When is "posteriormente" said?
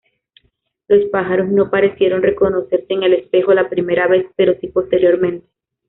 4.65-5.45